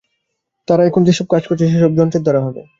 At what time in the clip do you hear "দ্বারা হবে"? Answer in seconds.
2.23-2.61